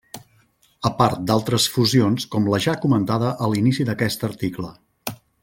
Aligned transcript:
A 0.89 0.91
part 1.01 1.19
d'altres 1.31 1.67
fusions 1.73 2.25
com 2.37 2.49
la 2.55 2.61
ja 2.67 2.75
comentada 2.87 3.35
a 3.45 3.51
l'inici 3.53 3.87
d'aquest 3.91 4.27
article. 4.31 4.73